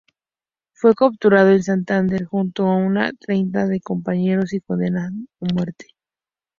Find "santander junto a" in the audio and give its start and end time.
1.61-2.75